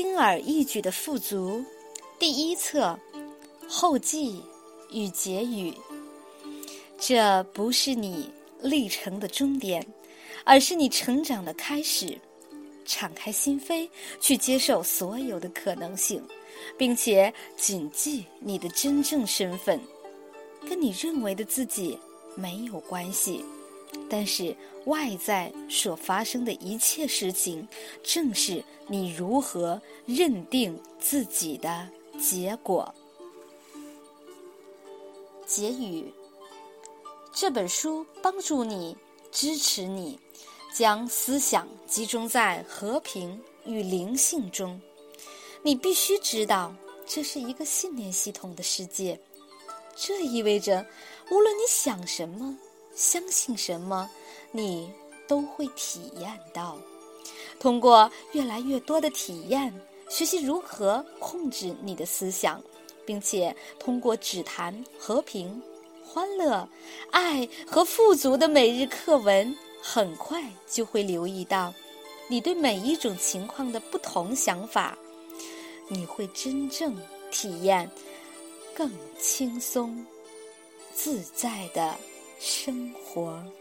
[0.00, 1.60] 轻而易举的富足，
[2.20, 2.96] 第一册
[3.68, 4.40] 后记
[4.92, 5.74] 与结语。
[6.96, 8.30] 这不是你
[8.62, 9.84] 历程的终点，
[10.44, 12.16] 而是你成长的开始。
[12.86, 13.88] 敞开心扉，
[14.20, 16.22] 去接受所有的可能性，
[16.76, 19.80] 并且谨记你的真正身份，
[20.60, 21.98] 跟你认为的自己
[22.36, 23.44] 没有关系。
[24.08, 27.66] 但是外在所发生的一切事情，
[28.02, 31.88] 正是你如何认定自己的
[32.20, 32.94] 结果。
[35.46, 36.12] 结语：
[37.32, 38.96] 这本书帮助你，
[39.30, 40.18] 支持你，
[40.74, 44.80] 将思想集中在和平与灵性中。
[45.62, 46.74] 你必须知道，
[47.06, 49.18] 这是一个信念系统的世界。
[49.96, 50.86] 这意味着，
[51.30, 52.56] 无论你想什么。
[52.98, 54.10] 相信什么，
[54.50, 54.92] 你
[55.28, 56.76] 都会体验到。
[57.60, 59.72] 通过越来越多的体验，
[60.08, 62.60] 学习如何控制你的思想，
[63.06, 65.62] 并且通过只谈和平、
[66.04, 66.68] 欢乐、
[67.12, 71.72] 爱和富足的每日课文，很快就会留意到
[72.28, 74.98] 你对每一种情况的不同想法。
[75.86, 76.96] 你会真正
[77.30, 77.88] 体验
[78.74, 80.04] 更轻松、
[80.92, 81.94] 自在的。
[82.38, 83.57] 生活。